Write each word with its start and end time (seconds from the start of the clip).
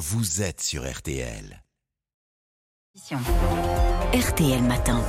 vous 0.00 0.40
êtes 0.40 0.62
sur 0.62 0.90
RTL. 0.90 1.62
RTL 4.14 4.62
Matin. 4.62 5.02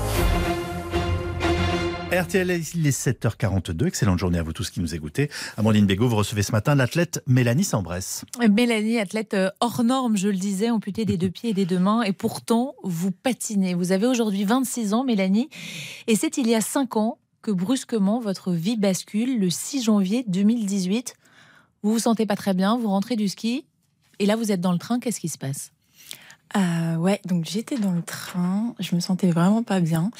RTL, 2.11 2.61
il 2.75 2.85
est 2.85 3.07
7h42. 3.07 3.87
Excellente 3.87 4.19
journée 4.19 4.37
à 4.37 4.43
vous 4.43 4.51
tous 4.51 4.69
qui 4.69 4.81
nous 4.81 4.93
écoutez. 4.93 5.29
Amandine 5.55 5.85
Bégaud, 5.85 6.09
vous 6.09 6.17
recevez 6.17 6.43
ce 6.43 6.51
matin 6.51 6.75
l'athlète 6.75 7.23
Mélanie 7.25 7.63
Sambresse. 7.63 8.25
Mélanie, 8.49 8.99
athlète 8.99 9.33
euh, 9.33 9.49
hors 9.61 9.81
norme, 9.85 10.17
je 10.17 10.27
le 10.27 10.35
disais, 10.35 10.69
amputée 10.69 11.05
des 11.05 11.15
deux 11.15 11.31
pieds 11.31 11.51
et 11.51 11.53
des 11.53 11.65
deux 11.65 11.79
mains. 11.79 12.01
Et 12.01 12.11
pourtant, 12.11 12.75
vous 12.83 13.11
patinez. 13.11 13.75
Vous 13.75 13.93
avez 13.93 14.07
aujourd'hui 14.07 14.43
26 14.43 14.93
ans, 14.93 15.05
Mélanie. 15.05 15.47
Et 16.07 16.17
c'est 16.17 16.37
il 16.37 16.49
y 16.49 16.55
a 16.55 16.59
5 16.59 16.97
ans 16.97 17.17
que 17.41 17.51
brusquement 17.51 18.19
votre 18.19 18.51
vie 18.51 18.75
bascule 18.75 19.39
le 19.39 19.49
6 19.49 19.83
janvier 19.83 20.25
2018. 20.27 21.13
Vous 21.81 21.93
vous 21.93 21.99
sentez 21.99 22.25
pas 22.25 22.35
très 22.35 22.53
bien, 22.53 22.77
vous 22.77 22.89
rentrez 22.89 23.15
du 23.15 23.29
ski. 23.29 23.65
Et 24.21 24.27
là, 24.27 24.35
vous 24.35 24.51
êtes 24.51 24.61
dans 24.61 24.71
le 24.71 24.77
train. 24.77 24.99
Qu'est-ce 24.99 25.19
qui 25.19 25.29
se 25.29 25.39
passe? 25.39 25.71
Euh, 26.55 26.95
ouais, 26.97 27.19
donc 27.25 27.45
j'étais 27.45 27.77
dans 27.77 27.91
le 27.91 28.03
train, 28.03 28.75
je 28.79 28.93
me 28.93 28.99
sentais 28.99 29.31
vraiment 29.31 29.63
pas 29.63 29.79
bien. 29.79 30.11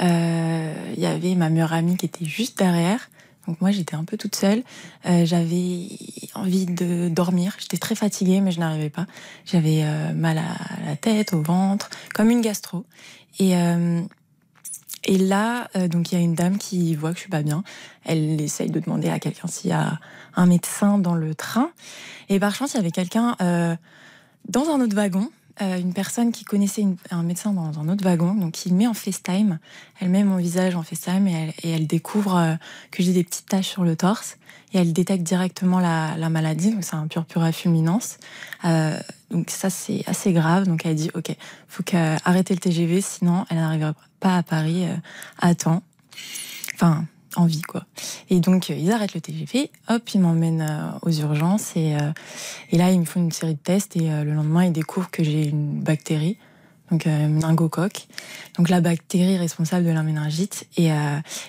Il 0.00 0.06
euh, 0.06 0.94
y 0.96 1.04
avait 1.04 1.34
ma 1.34 1.50
meilleure 1.50 1.74
amie 1.74 1.98
qui 1.98 2.06
était 2.06 2.24
juste 2.24 2.56
derrière. 2.56 3.10
Donc 3.46 3.60
moi 3.60 3.70
j'étais 3.70 3.96
un 3.96 4.04
peu 4.04 4.16
toute 4.16 4.34
seule. 4.34 4.62
Euh, 5.04 5.26
j'avais 5.26 5.88
envie 6.34 6.64
de 6.64 7.10
dormir. 7.10 7.56
J'étais 7.58 7.76
très 7.76 7.94
fatiguée 7.94 8.40
mais 8.40 8.50
je 8.50 8.60
n'arrivais 8.60 8.88
pas. 8.88 9.06
J'avais 9.44 9.84
mal 10.14 10.38
à 10.38 10.86
la 10.86 10.96
tête, 10.96 11.34
au 11.34 11.42
ventre, 11.42 11.90
comme 12.14 12.30
une 12.30 12.40
gastro. 12.40 12.86
Et 13.40 13.54
et 15.06 15.18
là, 15.18 15.68
donc 15.88 16.12
il 16.12 16.14
y 16.16 16.18
a 16.18 16.24
une 16.24 16.34
dame 16.34 16.58
qui 16.58 16.94
voit 16.94 17.10
que 17.10 17.16
je 17.16 17.20
suis 17.22 17.30
pas 17.30 17.42
bien. 17.42 17.62
Elle 18.04 18.40
essaye 18.40 18.70
de 18.70 18.80
demander 18.80 19.08
à 19.08 19.18
quelqu'un 19.18 19.48
s'il 19.48 19.70
y 19.70 19.74
a 19.74 19.98
un 20.34 20.46
médecin 20.46 20.98
dans 20.98 21.14
le 21.14 21.34
train. 21.34 21.70
Et 22.28 22.40
par 22.40 22.54
chance, 22.54 22.74
il 22.74 22.78
y 22.78 22.80
avait 22.80 22.90
quelqu'un 22.90 23.36
dans 24.48 24.68
un 24.70 24.80
autre 24.80 24.96
wagon 24.96 25.30
euh, 25.62 25.78
une 25.78 25.92
personne 25.92 26.32
qui 26.32 26.44
connaissait 26.44 26.86
un 27.10 27.22
médecin 27.22 27.52
dans 27.52 27.78
un 27.78 27.88
autre 27.88 28.04
wagon, 28.04 28.34
donc 28.34 28.52
qui 28.52 28.72
met 28.72 28.86
en 28.86 28.94
FaceTime. 28.94 29.58
Elle 30.00 30.08
met 30.10 30.24
mon 30.24 30.36
visage 30.36 30.74
en 30.74 30.82
FaceTime 30.82 31.28
et 31.28 31.32
elle, 31.32 31.54
et 31.62 31.70
elle 31.70 31.86
découvre 31.86 32.36
euh, 32.36 32.54
que 32.90 33.02
j'ai 33.02 33.12
des 33.12 33.24
petites 33.24 33.46
taches 33.46 33.68
sur 33.68 33.84
le 33.84 33.96
torse 33.96 34.36
et 34.74 34.78
elle 34.78 34.92
détecte 34.92 35.22
directement 35.22 35.78
la, 35.78 36.16
la 36.16 36.28
maladie. 36.28 36.72
Donc 36.72 36.84
c'est 36.84 36.96
un 36.96 37.06
purpura 37.06 37.52
fulminance. 37.52 38.18
Euh, 38.64 38.98
donc 39.30 39.50
ça 39.50 39.70
c'est 39.70 40.02
assez 40.06 40.32
grave. 40.32 40.66
Donc 40.66 40.84
elle 40.84 40.96
dit 40.96 41.10
ok, 41.14 41.34
faut 41.68 41.82
qu'arrêter 41.82 42.54
le 42.54 42.60
TGV, 42.60 43.00
sinon 43.00 43.46
elle 43.48 43.58
n'arrivera 43.58 43.94
pas 44.20 44.36
à 44.36 44.42
Paris 44.42 44.84
euh, 44.84 44.96
à 45.38 45.54
temps. 45.54 45.82
Enfin, 46.74 47.06
en 47.36 47.46
vie 47.46 47.62
quoi. 47.62 47.84
Et 48.30 48.40
donc 48.40 48.70
euh, 48.70 48.74
ils 48.74 48.90
arrêtent 48.92 49.14
le 49.14 49.20
TGV, 49.20 49.70
hop, 49.88 50.08
ils 50.10 50.20
m'emmènent 50.20 50.66
euh, 50.68 50.98
aux 51.02 51.10
urgences 51.10 51.72
et, 51.76 51.96
euh, 51.96 52.12
et 52.70 52.78
là 52.78 52.90
ils 52.90 53.00
me 53.00 53.04
font 53.04 53.20
une 53.20 53.32
série 53.32 53.54
de 53.54 53.58
tests 53.58 53.96
et 53.96 54.08
le 54.08 54.32
lendemain 54.32 54.64
ils 54.64 54.72
découvrent 54.72 55.10
que 55.10 55.24
j'ai 55.24 55.48
une 55.48 55.80
bactérie, 55.80 56.38
donc 56.90 57.06
un 57.06 57.28
méningocoque, 57.28 58.06
donc 58.56 58.68
la 58.68 58.80
bactérie 58.80 59.36
responsable 59.36 59.86
de 59.86 59.90
la 59.90 60.02
méningite 60.02 60.66
et, 60.76 60.88
et 60.88 60.92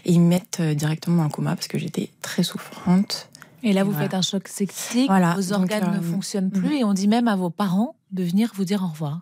ils 0.05 0.21
me 0.21 0.27
mettent 0.27 0.61
directement 0.61 1.17
dans 1.17 1.23
le 1.23 1.29
coma 1.29 1.55
parce 1.55 1.67
que 1.67 1.77
j'étais 1.77 2.09
très 2.21 2.43
souffrante. 2.43 3.29
Et 3.63 3.73
là, 3.73 3.83
vous 3.83 3.93
faites 3.93 4.13
un 4.13 4.21
choc 4.21 4.47
septique, 4.47 5.07
voilà. 5.07 5.33
vos 5.33 5.51
organes 5.51 5.95
ne 5.95 5.99
fonctionnent 5.99 6.51
plus, 6.51 6.69
mm. 6.69 6.79
et 6.79 6.83
on 6.83 6.93
dit 6.93 7.07
même 7.07 7.27
à 7.27 7.35
vos 7.35 7.49
parents 7.49 7.95
de 8.11 8.23
venir 8.23 8.51
vous 8.53 8.63
dire 8.63 8.83
au 8.83 8.87
revoir. 8.87 9.21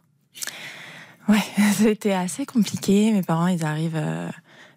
Ouais, 1.30 1.44
c'était 1.78 2.12
assez 2.12 2.46
compliqué. 2.46 3.14
Mes 3.14 3.22
parents, 3.22 3.48
ils 3.48 3.64
arrivent 3.64 4.02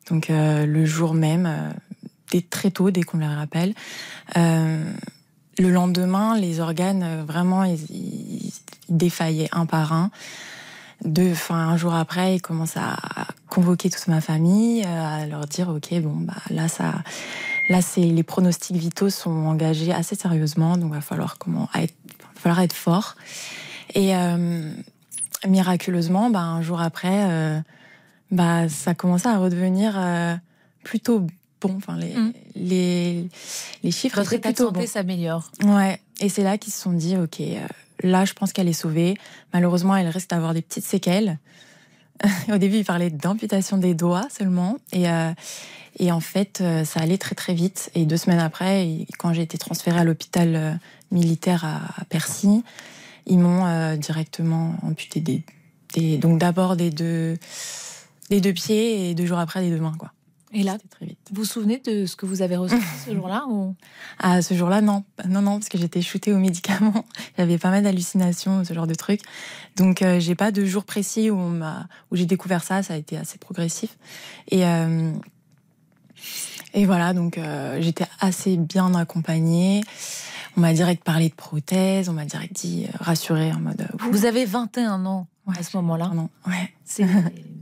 donc 0.09 0.31
euh, 0.31 0.67
le 0.67 0.85
jour 0.85 1.15
même, 1.15 1.47
euh, 1.47 1.71
dès 2.31 2.43
très 2.43 2.71
tôt, 2.71 2.91
dès 2.91 3.03
qu'on 3.03 3.19
les 3.19 3.27
rappelle. 3.27 3.75
Euh, 4.37 4.85
le 5.59 5.71
lendemain, 5.71 6.39
les 6.39 6.61
organes 6.61 7.25
vraiment 7.27 7.65
ils, 7.65 8.53
défaillaient 8.89 9.49
un 9.53 9.67
par 9.67 9.93
un. 9.93 10.11
Deux, 11.05 11.33
enfin 11.33 11.57
un 11.57 11.77
jour 11.77 11.95
après, 11.95 12.37
ils 12.37 12.41
commencent 12.41 12.77
à 12.77 12.97
convoquer 13.49 13.91
toute 13.91 14.07
ma 14.09 14.21
famille, 14.21 14.85
à 14.85 15.27
leur 15.27 15.47
dire 15.47 15.69
ok 15.69 16.01
bon 16.01 16.17
bah 16.21 16.35
là 16.51 16.69
ça, 16.69 16.95
là 17.69 17.83
c'est 17.83 18.01
les 18.01 18.23
pronostics 18.23 18.77
vitaux 18.77 19.11
sont 19.11 19.31
engagés 19.31 19.93
assez 19.93 20.15
sérieusement, 20.15 20.77
donc 20.77 20.93
va 20.93 21.01
falloir 21.01 21.37
comment 21.39 21.69
va 21.75 21.81
falloir 22.35 22.61
être 22.61 22.73
fort. 22.73 23.17
Et 23.95 24.13
miraculeusement, 25.47 26.31
bah, 26.31 26.41
un 26.41 26.63
jour 26.63 26.81
après, 26.81 27.63
bah, 28.31 28.69
ça 28.69 28.95
commençait 28.95 29.29
à 29.29 29.39
redevenir 29.39 29.95
euh, 29.97 30.35
plutôt 30.83 31.21
bon. 31.61 31.77
Enfin, 31.77 31.97
les, 31.97 32.15
mm. 32.15 32.33
les, 32.57 33.29
les, 33.83 33.91
chiffres 33.91 34.19
Votre 34.19 34.35
état 34.35 34.53
de 34.53 34.57
santé 34.57 34.87
s'améliore. 34.87 35.51
Ouais. 35.65 36.01
Et 36.21 36.29
c'est 36.29 36.43
là 36.43 36.59
qu'ils 36.59 36.73
se 36.73 36.81
sont 36.81 36.93
dit, 36.93 37.17
OK, 37.17 37.41
euh, 37.41 37.67
là, 38.03 38.25
je 38.25 38.33
pense 38.33 38.53
qu'elle 38.53 38.69
est 38.69 38.73
sauvée. 38.73 39.17
Malheureusement, 39.53 39.97
elle 39.97 40.09
risque 40.09 40.31
d'avoir 40.31 40.55
des 40.55 40.63
petites 40.63 40.85
séquelles. 40.85 41.39
Au 42.53 42.59
début, 42.59 42.79
ils 42.79 42.85
parlaient 42.85 43.11
d'amputation 43.11 43.79
des 43.79 43.95
doigts 43.95 44.27
seulement. 44.31 44.79
Et, 44.93 45.09
euh, 45.09 45.33
et 45.99 46.11
en 46.13 46.21
fait, 46.21 46.63
ça 46.85 47.01
allait 47.01 47.19
très 47.19 47.35
très 47.35 47.55
vite. 47.55 47.91
Et 47.95 48.05
deux 48.05 48.17
semaines 48.17 48.41
après, 48.41 49.07
quand 49.19 49.33
j'ai 49.33 49.43
été 49.43 49.57
transférée 49.57 50.01
à 50.01 50.05
l'hôpital 50.05 50.79
militaire 51.11 51.65
à, 51.65 52.01
à 52.01 52.05
Percy, 52.05 52.63
ils 53.27 53.39
m'ont 53.39 53.97
directement 53.97 54.77
amputé 54.83 55.21
des, 55.21 55.43
des 55.95 56.19
donc 56.19 56.39
d'abord 56.39 56.77
des 56.77 56.91
deux 56.91 57.39
des 58.31 58.41
deux 58.41 58.53
pieds 58.53 59.11
et 59.11 59.15
deux 59.15 59.27
jours 59.27 59.39
après 59.39 59.63
des 59.63 59.71
deux 59.71 59.81
mains, 59.81 59.95
quoi. 59.99 60.13
Et 60.53 60.63
là, 60.63 60.79
très 60.91 61.07
vite. 61.07 61.19
Vous 61.33 61.43
vous 61.43 61.45
souvenez 61.45 61.79
de 61.85 62.07
ce 62.07 62.17
que 62.17 62.25
vous 62.25 62.41
avez 62.41 62.57
reçu 62.57 62.77
ce 63.07 63.15
jour-là 63.15 63.45
ou... 63.49 63.75
Ah, 64.19 64.43
ce 64.43 64.55
jour-là, 64.55 64.81
non. 64.81 65.05
Non, 65.29 65.43
non, 65.43 65.59
parce 65.59 65.69
que 65.69 65.77
j'étais 65.77 66.01
shootée 66.03 66.33
aux 66.33 66.39
médicaments. 66.39 67.05
J'avais 67.37 67.59
pas 67.59 67.71
mal 67.71 67.83
d'hallucinations, 67.83 68.65
ce 68.65 68.73
genre 68.73 68.87
de 68.87 68.95
trucs. 68.95 69.21
Donc, 69.77 70.03
euh, 70.03 70.21
j'ai 70.21 70.35
pas 70.35 70.53
de 70.53 70.65
jour 70.65 70.85
précis 70.85 71.31
où, 71.31 71.37
on 71.39 71.61
où 72.11 72.17
j'ai 72.17 72.27
découvert 72.27 72.63
ça. 72.63 72.83
Ça 72.83 72.95
a 72.95 72.97
été 72.97 73.19
assez 73.19 73.39
progressif. 73.39 73.99
Et, 74.49 74.65
euh, 74.65 75.13
et 76.75 76.85
voilà, 76.85 77.15
donc 77.15 77.39
euh, 77.39 77.79
j'étais 77.81 78.07
assez 78.21 78.57
bien 78.57 78.95
accompagnée. 78.95 79.83
On 80.57 80.61
m'a 80.61 80.73
direct 80.73 81.05
parlé 81.05 81.29
de 81.29 81.35
prothèses, 81.35 82.09
on 82.09 82.13
m'a 82.13 82.25
direct 82.25 82.55
dit 82.55 82.87
euh, 82.87 82.97
rassurée 83.01 83.53
en 83.53 83.61
mode. 83.61 83.87
Vous 84.11 84.27
avez 84.27 84.45
21 84.45 85.05
ans 85.07 85.27
à 85.47 85.63
ce 85.63 85.77
moment-là. 85.79 86.11
Non, 86.15 86.29
ouais. 86.47 86.73
C'est 86.85 87.05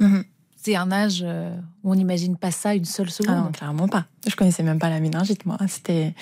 Mhm. 0.00 0.24
C'est 0.60 0.74
un 0.74 0.90
âge 0.90 1.22
euh, 1.24 1.54
où 1.84 1.92
on 1.92 1.94
n'imagine 1.94 2.36
pas 2.36 2.50
ça 2.50 2.74
une 2.74 2.84
seule 2.84 3.10
seconde. 3.10 3.36
Ah 3.38 3.42
non, 3.42 3.52
clairement 3.52 3.86
pas. 3.86 4.06
Je 4.26 4.34
connaissais 4.34 4.64
même 4.64 4.80
pas 4.80 4.90
la 4.90 4.98
méningite, 4.98 5.46
moi. 5.46 5.56
C'était 5.68 6.14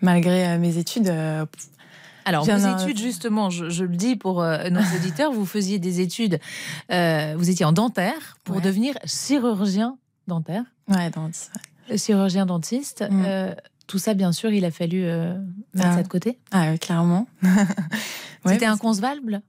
malgré 0.00 0.48
euh, 0.48 0.58
mes 0.58 0.78
études. 0.78 1.08
Euh, 1.08 1.44
alors, 2.24 2.44
vos 2.44 2.78
études, 2.78 2.98
justement, 2.98 3.50
je, 3.50 3.84
le 3.84 3.96
dis 3.96 4.16
pour 4.16 4.42
nos 4.42 4.80
auditeurs, 4.96 5.32
vous 5.32 5.44
faisiez 5.44 5.80
des 5.80 6.00
études, 6.00 6.38
vous 6.88 7.50
étiez 7.50 7.64
en 7.64 7.72
dentaire 7.72 8.36
pour 8.44 8.60
devenir 8.60 8.94
chirurgien 9.04 9.98
dentaire. 10.28 10.62
Ouais, 10.88 11.10
dentiste. 11.10 11.52
Chirurgien 11.96 12.46
dentiste. 12.46 13.04
Mm. 13.10 13.56
tout 13.88 13.98
ça, 13.98 14.14
bien 14.14 14.30
sûr, 14.30 14.52
il 14.52 14.64
a 14.64 14.70
fallu 14.70 15.02
mettre 15.74 15.88
ah. 15.88 15.96
ça 15.96 16.02
de 16.04 16.08
côté. 16.08 16.38
Ah, 16.52 16.78
clairement. 16.78 17.26
C'était 18.46 18.66
inconcevable 18.66 19.42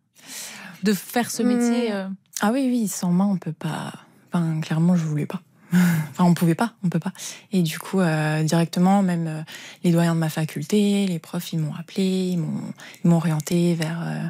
de 0.82 0.94
faire 0.94 1.30
ce 1.30 1.44
métier 1.44 1.94
mm. 1.94 2.16
Ah 2.42 2.52
oui, 2.52 2.68
oui, 2.68 2.88
sans 2.88 3.12
main, 3.12 3.26
on 3.26 3.38
peut 3.38 3.54
pas. 3.54 3.94
Enfin, 4.32 4.60
clairement, 4.62 4.96
je 4.96 5.06
voulais 5.06 5.26
pas. 5.26 5.42
Enfin, 6.12 6.26
on 6.26 6.36
pouvait 6.36 6.54
pas, 6.54 6.74
on 6.84 6.90
peut 6.90 7.00
pas. 7.00 7.12
Et 7.52 7.64
du 7.64 7.80
coup, 7.80 8.00
euh, 8.00 8.44
directement, 8.44 9.02
même 9.02 9.28
euh, 9.28 9.42
les 9.84 9.92
doyens 9.92 10.14
de 10.14 10.20
ma 10.20 10.30
faculté, 10.30 11.08
les 11.08 11.18
profs, 11.18 11.52
ils 11.54 11.58
m'ont 11.60 11.74
appelé, 11.74 12.36
ils 12.36 12.38
m'ont, 12.38 13.16
orienté 13.16 13.74
vers, 13.74 14.00
euh, 14.04 14.28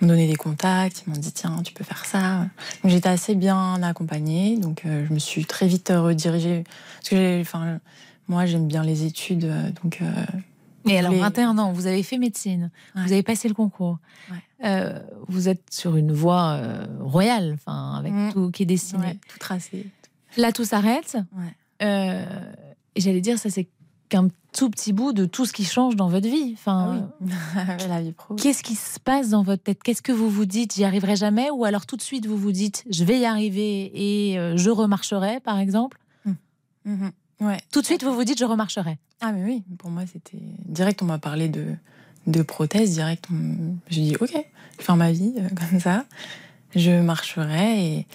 ils 0.00 0.06
m'ont 0.06 0.08
donné 0.08 0.26
des 0.26 0.34
contacts, 0.34 1.04
ils 1.06 1.10
m'ont 1.10 1.18
dit 1.18 1.30
tiens, 1.30 1.62
tu 1.64 1.72
peux 1.72 1.84
faire 1.84 2.04
ça. 2.04 2.48
Donc 2.82 2.90
j'étais 2.90 3.08
assez 3.08 3.36
bien 3.36 3.80
accompagnée, 3.84 4.56
donc 4.56 4.82
euh, 4.84 5.06
je 5.08 5.14
me 5.14 5.20
suis 5.20 5.44
très 5.44 5.68
vite 5.68 5.92
redirigée 5.94 6.64
parce 6.96 7.10
que 7.10 7.16
j'ai, 7.16 7.40
enfin, 7.40 7.78
moi 8.26 8.46
j'aime 8.46 8.66
bien 8.66 8.82
les 8.82 9.04
études, 9.04 9.48
donc 9.84 10.00
et 10.86 10.98
alors, 10.98 11.12
21 11.12 11.58
ans, 11.58 11.72
vous 11.72 11.86
avez 11.86 12.02
fait 12.02 12.18
médecine, 12.18 12.70
vous 12.94 13.12
avez 13.12 13.22
passé 13.22 13.48
le 13.48 13.54
concours. 13.54 13.98
Euh, 14.64 14.98
vous 15.26 15.48
êtes 15.48 15.72
sur 15.72 15.96
une 15.96 16.12
voie 16.12 16.52
euh, 16.52 16.86
royale, 17.00 17.52
enfin, 17.54 17.94
avec 17.98 18.12
mm. 18.12 18.32
tout 18.32 18.50
qui 18.50 18.62
est 18.62 18.66
dessiné. 18.66 19.18
tout 19.28 19.38
tracé. 19.38 19.86
Là, 20.36 20.52
tout 20.52 20.64
s'arrête. 20.64 21.16
Euh, 21.82 22.24
et 22.94 23.00
j'allais 23.00 23.20
dire, 23.20 23.38
ça, 23.38 23.50
c'est 23.50 23.68
qu'un 24.08 24.28
tout 24.52 24.70
petit 24.70 24.92
bout 24.92 25.12
de 25.12 25.24
tout 25.24 25.46
ce 25.46 25.52
qui 25.52 25.64
change 25.64 25.96
dans 25.96 26.08
votre 26.08 26.28
vie. 26.28 26.52
Enfin, 26.54 27.10
ah 27.56 27.76
la 27.88 28.02
vie 28.02 28.12
pro. 28.12 28.36
Qu'est-ce 28.36 28.62
qui 28.62 28.76
se 28.76 29.00
passe 29.00 29.30
dans 29.30 29.42
votre 29.42 29.64
tête? 29.64 29.82
Qu'est-ce 29.82 30.02
que 30.02 30.12
vous 30.12 30.30
vous 30.30 30.44
dites? 30.46 30.74
J'y 30.74 30.84
arriverai 30.84 31.16
jamais? 31.16 31.50
Ou 31.50 31.64
alors 31.64 31.86
tout 31.86 31.96
de 31.96 32.02
suite, 32.02 32.26
vous 32.26 32.36
vous 32.36 32.52
dites, 32.52 32.84
je 32.88 33.04
vais 33.04 33.18
y 33.18 33.24
arriver 33.24 33.90
et 33.94 34.56
je 34.56 34.70
remarcherai, 34.70 35.40
par 35.40 35.58
exemple? 35.58 35.98
Mmh. 36.24 36.32
Mmh. 36.84 37.10
Ouais. 37.42 37.58
Tout 37.72 37.80
de 37.80 37.86
suite, 37.86 38.04
vous 38.04 38.14
vous 38.14 38.24
dites, 38.24 38.38
je 38.38 38.44
remarcherai. 38.44 38.98
Ah, 39.20 39.32
mais 39.32 39.42
oui, 39.42 39.64
pour 39.78 39.90
moi, 39.90 40.04
c'était. 40.10 40.38
Direct, 40.66 41.02
on 41.02 41.06
m'a 41.06 41.18
parlé 41.18 41.48
de, 41.48 41.74
de 42.28 42.42
prothèses, 42.42 42.92
direct. 42.92 43.26
On... 43.32 43.76
Je 43.90 44.00
dis, 44.00 44.16
ok, 44.20 44.30
je 44.30 44.36
vais 44.36 44.46
faire 44.78 44.96
ma 44.96 45.10
vie 45.10 45.34
euh, 45.38 45.48
comme 45.70 45.80
ça. 45.80 46.04
Je 46.76 47.00
marcherai. 47.00 47.84
Et... 47.84 48.06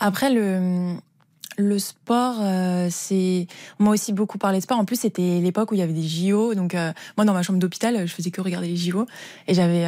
Après, 0.00 0.30
le. 0.30 0.94
Le 1.56 1.78
sport, 1.78 2.38
euh, 2.40 2.88
c'est. 2.90 3.46
On 3.78 3.84
m'a 3.84 3.90
aussi 3.90 4.12
beaucoup 4.12 4.38
parlé 4.38 4.58
de 4.58 4.64
sport. 4.64 4.78
En 4.78 4.84
plus, 4.84 4.98
c'était 5.00 5.40
l'époque 5.40 5.70
où 5.70 5.74
il 5.74 5.78
y 5.78 5.82
avait 5.82 5.92
des 5.92 6.02
JO. 6.02 6.54
Donc, 6.54 6.74
euh, 6.74 6.92
moi, 7.16 7.24
dans 7.24 7.32
ma 7.32 7.42
chambre 7.42 7.60
d'hôpital, 7.60 8.06
je 8.06 8.12
faisais 8.12 8.32
que 8.32 8.40
regarder 8.40 8.66
les 8.66 8.76
JO. 8.76 9.06
Et 9.46 9.54
j'avais. 9.54 9.84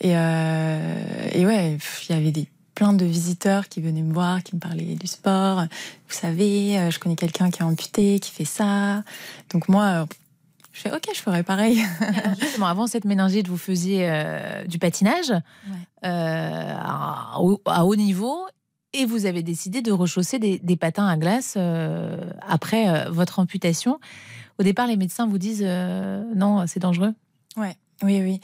Et, 0.00 0.12
et 0.12 1.46
ouais, 1.46 1.76
il 2.08 2.14
y 2.14 2.18
avait 2.18 2.32
des 2.32 2.48
plein 2.80 2.94
de 2.94 3.04
visiteurs 3.04 3.68
qui 3.68 3.82
venaient 3.82 4.00
me 4.00 4.14
voir, 4.14 4.42
qui 4.42 4.54
me 4.54 4.60
parlaient 4.60 4.94
du 4.94 5.06
sport. 5.06 5.60
Vous 6.08 6.14
savez, 6.14 6.90
je 6.90 6.98
connais 6.98 7.14
quelqu'un 7.14 7.50
qui 7.50 7.60
est 7.60 7.62
amputé, 7.62 8.18
qui 8.20 8.30
fait 8.30 8.46
ça. 8.46 9.04
Donc 9.52 9.68
moi, 9.68 10.06
je 10.72 10.80
fais 10.80 10.90
OK, 10.90 11.04
je 11.14 11.20
ferai 11.20 11.42
pareil. 11.42 11.84
justement, 12.40 12.68
avant 12.68 12.86
cette 12.86 13.04
méningite, 13.04 13.48
vous 13.48 13.58
faisiez 13.58 14.10
du 14.66 14.78
patinage 14.78 15.30
à, 16.00 17.38
haut 17.38 17.96
niveau 17.96 18.46
et 18.94 19.04
vous 19.04 19.26
avez 19.26 19.42
décidé 19.42 19.82
de 19.82 19.92
rechausser 19.92 20.38
des, 20.38 20.76
patins 20.76 21.06
à 21.06 21.18
glace 21.18 21.58
après 22.40 23.10
votre 23.10 23.40
amputation. 23.40 24.00
Au 24.58 24.62
départ, 24.62 24.86
les 24.86 24.96
médecins 24.96 25.26
vous 25.26 25.36
disent 25.36 25.62
non, 26.34 26.64
c'est 26.66 26.80
dangereux. 26.80 27.12
Ouais. 27.58 27.76
Oui, 28.02 28.20
oui. 28.22 28.40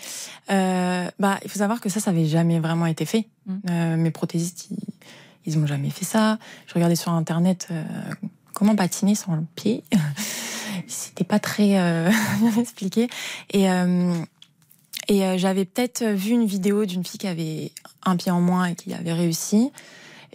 Euh, 0.51 1.11
bah, 1.19 1.39
il 1.43 1.51
faut 1.51 1.59
savoir 1.59 1.81
que 1.81 1.89
ça, 1.89 2.01
ça 2.01 2.13
n'avait 2.13 2.27
jamais 2.27 2.61
vraiment 2.61 2.87
été 2.87 3.05
fait. 3.05 3.27
Mm. 3.47 3.55
Euh, 3.71 3.97
mes 3.97 4.11
prothésistes, 4.11 4.69
ils, 5.47 5.59
n'ont 5.59 5.67
jamais 5.67 5.91
fait 5.91 6.05
ça. 6.05 6.39
Je 6.67 6.75
regardais 6.75 6.97
sur 6.97 7.13
Internet 7.13 7.69
euh, 7.71 7.83
comment 8.53 8.77
patiner 8.77 9.15
sans 9.15 9.35
le 9.35 9.45
pied. 9.55 9.83
C'était 10.89 11.25
pas 11.25 11.39
très 11.39 11.69
bien 12.41 12.57
expliqué. 12.59 13.09
Et, 13.53 13.65
et 15.09 15.39
j'avais 15.39 15.65
peut-être 15.65 16.05
vu 16.05 16.33
une 16.33 16.47
vidéo 16.47 16.85
d'une 16.85 17.05
fille 17.05 17.19
qui 17.19 17.27
avait 17.27 17.73
un 18.05 18.17
pied 18.17 18.31
en 18.31 18.41
moins 18.41 18.67
et 18.67 18.75
qui 18.77 18.93
avait 18.95 19.13
réussi. 19.13 19.73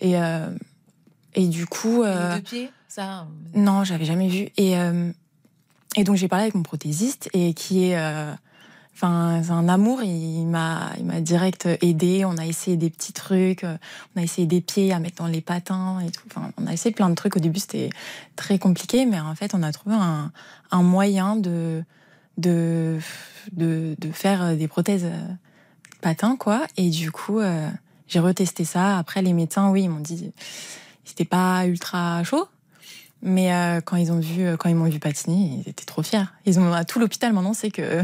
Et, 0.01 0.15
et 1.35 1.47
du 1.47 1.67
coup. 1.67 2.03
deux 2.03 2.41
pieds, 2.41 2.69
ça 2.89 3.27
Non, 3.53 3.85
j'avais 3.85 4.03
jamais 4.03 4.27
vu. 4.27 4.49
Et, 4.57 4.73
et 5.95 6.03
donc 6.03 6.17
j'ai 6.17 6.27
parlé 6.27 6.43
avec 6.43 6.55
mon 6.55 6.63
prothésiste 6.63 7.29
et 7.33 7.53
qui 7.53 7.85
est 7.85 7.97
Enfin, 8.93 9.41
un 9.49 9.69
amour. 9.69 10.03
Il 10.03 10.45
m'a, 10.45 10.91
il 10.97 11.05
m'a 11.05 11.21
direct 11.21 11.67
aidé. 11.81 12.23
On 12.25 12.37
a 12.37 12.45
essayé 12.45 12.77
des 12.77 12.89
petits 12.89 13.13
trucs. 13.13 13.63
On 13.63 14.19
a 14.19 14.23
essayé 14.23 14.47
des 14.47 14.61
pieds 14.61 14.93
à 14.93 14.99
mettre 14.99 15.17
dans 15.17 15.27
les 15.27 15.41
patins 15.41 15.99
et 15.99 16.11
tout. 16.11 16.23
Enfin, 16.27 16.51
on 16.57 16.67
a 16.67 16.73
essayé 16.73 16.93
plein 16.93 17.09
de 17.09 17.15
trucs. 17.15 17.35
Au 17.35 17.39
début, 17.39 17.59
c'était 17.59 17.89
très 18.35 18.59
compliqué, 18.59 19.05
mais 19.05 19.19
en 19.19 19.35
fait, 19.35 19.53
on 19.53 19.63
a 19.63 19.71
trouvé 19.71 19.95
un, 19.95 20.31
un 20.71 20.83
moyen 20.83 21.35
de, 21.35 21.83
de, 22.37 22.99
de, 23.53 23.95
de, 23.99 24.11
faire 24.11 24.55
des 24.55 24.67
prothèses 24.67 25.07
patins, 26.01 26.35
quoi. 26.35 26.65
Et 26.77 26.89
du 26.89 27.11
coup, 27.11 27.39
euh, 27.39 27.69
j'ai 28.07 28.19
retesté 28.19 28.65
ça. 28.65 28.97
Après, 28.97 29.21
les 29.21 29.33
médecins, 29.33 29.69
oui, 29.69 29.83
ils 29.83 29.89
m'ont 29.89 29.99
dit, 29.99 30.31
c'était 31.05 31.25
pas 31.25 31.65
ultra 31.65 32.23
chaud, 32.23 32.47
mais 33.21 33.53
euh, 33.53 33.81
quand 33.81 33.97
ils 33.97 34.11
ont 34.11 34.19
vu, 34.19 34.43
euh, 34.43 34.57
quand 34.57 34.69
ils 34.69 34.75
m'ont 34.75 34.89
vu 34.89 34.99
patiner, 34.99 35.61
ils 35.65 35.69
étaient 35.69 35.85
trop 35.85 36.01
fiers. 36.01 36.23
Ils 36.45 36.59
ont 36.59 36.73
à 36.73 36.85
tout 36.85 36.99
l'hôpital 36.99 37.33
maintenant, 37.33 37.53
c'est 37.53 37.71
que 37.71 38.03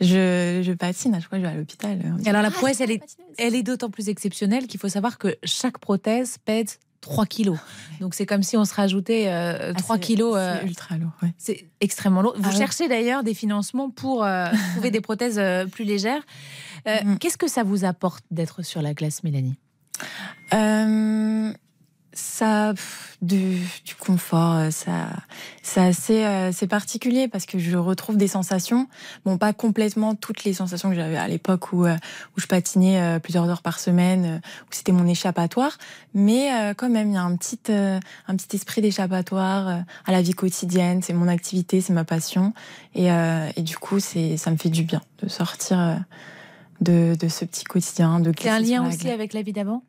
je, 0.00 0.62
je 0.64 0.72
patine. 0.72 1.14
À 1.14 1.20
chaque 1.20 1.28
fois, 1.28 1.38
je 1.38 1.44
vais 1.44 1.50
à 1.50 1.54
l'hôpital. 1.54 1.98
Alors 2.26 2.42
la 2.42 2.50
prouesse, 2.50 2.80
elle 2.80 2.90
est, 2.90 3.02
elle 3.38 3.54
est 3.54 3.62
d'autant 3.62 3.90
plus 3.90 4.08
exceptionnelle 4.08 4.66
qu'il 4.66 4.78
faut 4.78 4.88
savoir 4.88 5.18
que 5.18 5.36
chaque 5.42 5.78
prothèse 5.78 6.36
pèse 6.44 6.78
3 7.00 7.26
kilos. 7.26 7.58
Donc 8.00 8.14
c'est 8.14 8.26
comme 8.26 8.42
si 8.42 8.56
on 8.56 8.64
se 8.64 8.74
rajoutait 8.74 9.24
3 9.24 9.32
euh, 9.32 9.72
ah, 9.88 9.98
kilos. 9.98 10.36
c'est 10.36 10.66
ultra 10.66 10.98
lourd. 10.98 11.12
C'est 11.38 11.66
extrêmement 11.80 12.22
lourd. 12.22 12.34
Vous 12.36 12.50
ah 12.52 12.56
cherchez 12.56 12.88
d'ailleurs 12.88 13.22
des 13.22 13.34
financements 13.34 13.88
pour 13.88 14.26
trouver 14.72 14.90
des 14.90 15.00
prothèses 15.00 15.40
plus 15.70 15.84
légères. 15.84 16.22
Mm. 16.86 17.16
Qu'est-ce 17.16 17.38
que 17.38 17.48
ça 17.48 17.62
vous 17.62 17.84
apporte 17.84 18.24
d'être 18.30 18.62
sur 18.62 18.82
la 18.82 18.92
glace, 18.94 19.22
Mélanie? 19.22 19.56
Ça 22.12 22.74
du, 23.22 23.58
du, 23.84 23.94
confort 23.94 24.54
euh, 24.54 24.70
ça 24.70 25.10
c'est 25.62 25.80
assez 25.80 26.24
euh, 26.24 26.50
c'est 26.52 26.66
particulier 26.66 27.28
parce 27.28 27.46
que 27.46 27.58
je 27.58 27.76
retrouve 27.76 28.16
des 28.16 28.28
sensations. 28.28 28.88
Bon 29.24 29.38
pas 29.38 29.52
complètement 29.52 30.14
toutes 30.14 30.44
les 30.44 30.52
sensations 30.52 30.88
que 30.90 30.96
j'avais 30.96 31.16
à 31.16 31.28
l'époque 31.28 31.72
où 31.72 31.84
euh, 31.84 31.96
où 32.36 32.40
je 32.40 32.46
patinais 32.46 33.18
plusieurs 33.20 33.48
heures 33.48 33.62
par 33.62 33.78
semaine 33.78 34.40
où 34.62 34.68
c'était 34.70 34.92
mon 34.92 35.06
échappatoire. 35.06 35.78
Mais 36.14 36.74
quand 36.76 36.88
même 36.88 37.10
il 37.10 37.14
y 37.14 37.18
a 37.18 37.22
un 37.22 37.36
petit 37.36 37.58
un 37.68 38.36
petit 38.36 38.56
esprit 38.56 38.80
d'échappatoire 38.80 39.84
à 40.06 40.12
la 40.12 40.22
vie 40.22 40.32
quotidienne. 40.32 41.02
C'est 41.02 41.12
mon 41.12 41.28
activité 41.28 41.80
c'est 41.80 41.92
ma 41.92 42.04
passion. 42.04 42.54
Et, 42.94 43.08
et 43.08 43.62
du 43.62 43.76
coup 43.76 44.00
c'est 44.00 44.36
ça 44.36 44.50
me 44.50 44.56
fait 44.56 44.70
du 44.70 44.82
bien 44.82 45.02
de 45.22 45.28
sortir 45.28 45.98
de, 46.80 47.14
de 47.18 47.28
ce 47.28 47.44
petit 47.44 47.64
quotidien 47.64 48.20
de 48.20 48.32
c'est 48.38 48.48
un 48.48 48.60
lien 48.60 48.88
aussi 48.88 49.10
avec 49.10 49.32
la 49.32 49.42
vie 49.42 49.52
d'avant? 49.52 49.82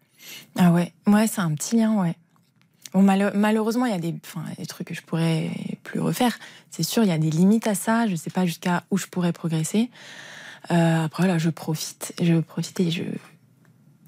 Ah 0.57 0.71
ouais, 0.71 0.93
ouais, 1.07 1.27
c'est 1.27 1.41
un 1.41 1.53
petit 1.53 1.77
lien, 1.77 1.95
ouais. 2.01 2.15
Bon, 2.93 3.03
malheureusement, 3.03 3.85
il 3.85 3.91
y 3.91 3.95
a 3.95 3.99
des, 3.99 4.15
des 4.57 4.65
trucs 4.65 4.87
que 4.87 4.93
je 4.95 5.01
pourrais 5.01 5.51
plus 5.83 5.99
refaire. 5.99 6.37
C'est 6.71 6.83
sûr, 6.83 7.03
il 7.03 7.09
y 7.09 7.11
a 7.11 7.19
des 7.19 7.29
limites 7.29 7.67
à 7.67 7.75
ça. 7.75 8.07
Je 8.07 8.13
ne 8.13 8.17
sais 8.17 8.31
pas 8.31 8.45
jusqu'à 8.45 8.83
où 8.89 8.97
je 8.97 9.05
pourrais 9.05 9.31
progresser. 9.31 9.91
Euh, 10.71 11.05
après, 11.05 11.27
là, 11.27 11.37
je 11.37 11.49
profite. 11.49 12.13
Je 12.19 12.39
profite 12.39 12.79
et 12.79 12.89
je, 12.89 13.03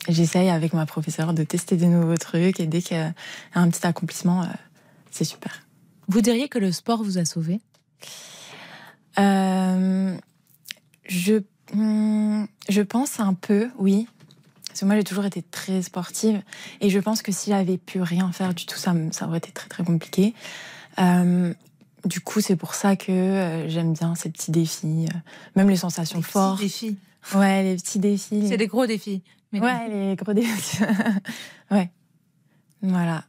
j'essaye 0.08 0.50
avec 0.50 0.74
ma 0.74 0.88
professeure 0.88 1.34
de 1.34 1.44
tester 1.44 1.78
des 1.78 1.86
nouveaux 1.88 2.18
trucs. 2.18 2.60
Et 2.60 2.66
dès 2.66 2.82
qu'il 2.82 2.98
y 2.98 3.00
a 3.00 3.14
un 3.54 3.70
petit 3.70 3.86
accomplissement, 3.86 4.42
euh, 4.42 4.48
c'est 5.12 5.26
super. 5.26 5.62
Vous 6.08 6.22
diriez 6.22 6.50
que 6.50 6.58
le 6.58 6.72
sport 6.72 7.04
vous 7.04 7.20
a 7.20 7.26
sauvé? 7.26 7.62
Euh, 9.20 10.18
je, 11.06 11.36
hmm, 11.74 12.46
je 12.68 12.82
pense 12.82 13.20
un 13.20 13.36
peu, 13.36 13.70
oui. 13.78 14.08
Parce 14.72 14.80
que 14.80 14.86
moi, 14.86 14.96
j'ai 14.96 15.04
toujours 15.04 15.26
été 15.26 15.42
très 15.42 15.82
sportive. 15.82 16.42
Et 16.80 16.90
je 16.90 16.98
pense 17.00 17.22
que 17.22 17.34
si 17.34 17.50
j'avais 17.50 17.78
pu 17.78 18.02
rien 18.02 18.32
faire 18.32 18.54
du 18.54 18.66
tout, 18.66 18.78
ça, 18.78 18.96
ça 19.12 19.28
aurait 19.28 19.40
été 19.40 19.52
très, 19.52 19.68
très 19.68 19.84
compliqué. 19.84 20.34
Euh, 20.98 21.54
du 22.06 22.22
coup, 22.22 22.40
c'est 22.40 22.56
pour 22.56 22.74
ça 22.74 22.96
que 22.96 23.12
euh, 23.12 23.68
j'aime 23.68 23.92
bien 23.92 24.16
ces 24.16 24.30
petits 24.30 24.52
défis, 24.52 25.08
euh, 25.10 25.18
même 25.58 25.70
les 25.70 25.76
sensations 25.76 26.20
les 26.20 26.24
fortes. 26.24 26.60
Petits 26.62 26.94
défis. 26.94 26.98
Ouais, 27.36 27.64
les 27.64 27.76
petits 27.76 28.00
défis. 28.00 28.48
C'est 28.48 28.56
des 28.56 28.68
gros 28.68 28.86
défis. 28.86 29.22
Mais 29.52 29.60
ouais, 29.60 29.90
les 29.90 30.16
gros 30.16 30.32
défis. 30.32 30.78
ouais. 31.72 31.92
Voilà. 32.82 33.26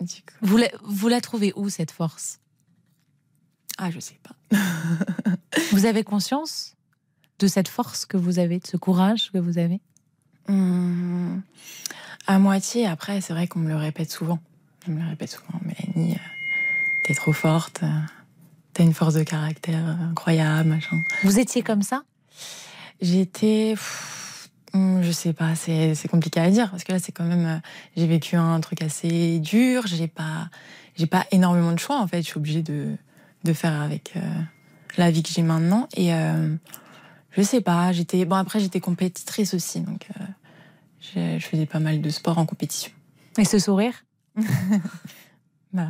Du 0.00 0.20
coup. 0.20 0.34
Vous, 0.42 0.58
la, 0.58 0.68
vous 0.82 1.08
la 1.08 1.22
trouvez 1.22 1.54
où, 1.56 1.70
cette 1.70 1.92
force? 1.92 2.40
Ah, 3.78 3.90
je 3.90 4.00
sais 4.00 4.20
pas. 4.22 4.58
vous 5.72 5.86
avez 5.86 6.04
conscience 6.04 6.76
de 7.38 7.46
cette 7.46 7.68
force 7.68 8.04
que 8.04 8.18
vous 8.18 8.38
avez, 8.38 8.58
de 8.58 8.66
ce 8.66 8.76
courage 8.76 9.32
que 9.32 9.38
vous 9.38 9.56
avez? 9.56 9.80
Hum, 10.48 11.42
à 12.26 12.38
moitié. 12.38 12.86
Après, 12.86 13.20
c'est 13.20 13.32
vrai 13.32 13.46
qu'on 13.46 13.60
me 13.60 13.68
le 13.68 13.76
répète 13.76 14.10
souvent. 14.10 14.38
On 14.88 14.92
me 14.92 15.02
le 15.02 15.08
répète 15.08 15.30
souvent. 15.30 15.58
Mélanie, 15.62 16.14
euh, 16.14 16.18
t'es 17.04 17.14
trop 17.14 17.32
forte. 17.32 17.82
Euh, 17.82 18.00
t'as 18.72 18.82
une 18.84 18.94
force 18.94 19.14
de 19.14 19.22
caractère 19.22 19.84
incroyable, 20.10 20.68
machin. 20.68 20.96
Vous 21.22 21.38
étiez 21.38 21.62
comme 21.62 21.82
ça? 21.82 22.02
J'étais. 23.00 23.74
Hum, 24.72 25.02
je 25.02 25.12
sais 25.12 25.32
pas, 25.32 25.54
c'est 25.54 26.08
compliqué 26.10 26.40
à 26.40 26.50
dire 26.50 26.70
parce 26.70 26.82
que 26.82 26.92
là, 26.92 26.98
c'est 26.98 27.12
quand 27.12 27.24
même. 27.24 27.46
Euh, 27.46 27.58
j'ai 27.96 28.06
vécu 28.06 28.36
un 28.36 28.60
truc 28.60 28.82
assez 28.82 29.38
dur. 29.38 29.86
J'ai 29.86 30.08
pas, 30.08 30.48
j'ai 30.96 31.06
pas 31.06 31.26
énormément 31.30 31.72
de 31.72 31.78
choix 31.78 32.00
en 32.00 32.06
fait. 32.06 32.22
Je 32.22 32.26
suis 32.26 32.38
obligée 32.38 32.62
de, 32.62 32.96
de 33.44 33.52
faire 33.52 33.80
avec 33.80 34.14
la 34.96 35.10
vie 35.10 35.22
que 35.22 35.30
j'ai 35.30 35.42
maintenant 35.42 35.88
et 35.96 36.12
je 37.36 37.42
sais 37.42 37.60
pas. 37.60 37.92
J'étais 37.92 38.24
bon 38.24 38.36
après 38.36 38.60
j'étais 38.60 38.80
compétitrice 38.80 39.54
aussi, 39.54 39.80
donc 39.80 40.06
euh, 40.20 40.24
je, 41.12 41.38
faisais 41.40 41.66
pas 41.66 41.80
mal 41.80 42.00
de 42.00 42.10
sport 42.10 42.38
en 42.38 42.46
compétition. 42.46 42.92
Et 43.38 43.44
ce 43.44 43.58
sourire 43.58 44.04
Bah 45.72 45.88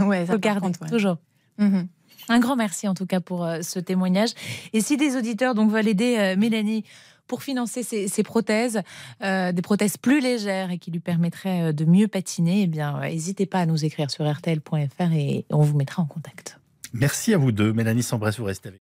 ouais, 0.00 0.26
ça 0.26 0.32
Faut 0.32 0.86
toujours. 0.88 1.18
Mhm. 1.58 1.88
Un 2.28 2.40
grand 2.40 2.56
merci 2.56 2.88
en 2.88 2.94
tout 2.94 3.06
cas 3.06 3.20
pour 3.20 3.44
euh, 3.44 3.60
ce 3.62 3.78
témoignage. 3.78 4.30
Et 4.72 4.80
si 4.80 4.96
des 4.96 5.16
auditeurs 5.16 5.54
donc 5.54 5.70
veulent 5.70 5.88
aider 5.88 6.16
euh, 6.18 6.36
Mélanie 6.36 6.84
pour 7.26 7.42
financer 7.42 7.82
ses, 7.82 8.22
prothèses, 8.22 8.82
des 9.20 9.62
prothèses 9.62 9.96
plus 9.96 10.20
légères 10.20 10.70
et 10.70 10.78
qui 10.78 10.92
lui 10.92 11.00
permettraient 11.00 11.72
de 11.72 11.84
mieux 11.84 12.06
patiner, 12.06 12.62
eh 12.62 12.66
bien, 12.68 13.00
n'hésitez 13.00 13.46
pas 13.46 13.58
à 13.58 13.66
nous 13.66 13.84
écrire 13.84 14.12
sur 14.12 14.24
rtl.fr 14.24 15.12
et 15.12 15.44
on 15.50 15.62
vous 15.62 15.76
mettra 15.76 16.04
en 16.04 16.06
contact. 16.06 16.60
Merci 16.92 17.34
à 17.34 17.38
vous 17.38 17.50
deux. 17.50 17.72
Mélanie 17.72 18.04
Sambrès, 18.04 18.38
vous 18.38 18.44
restez 18.44 18.68
avec 18.68 18.85